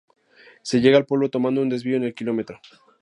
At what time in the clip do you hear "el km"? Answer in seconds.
2.05-2.59